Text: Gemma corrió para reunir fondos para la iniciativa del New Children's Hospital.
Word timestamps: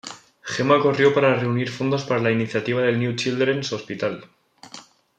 Gemma 0.51 0.79
corrió 0.81 1.13
para 1.13 1.35
reunir 1.35 1.69
fondos 1.69 2.05
para 2.05 2.19
la 2.21 2.31
iniciativa 2.31 2.81
del 2.81 2.99
New 2.99 3.15
Children's 3.15 3.71
Hospital. 3.71 4.25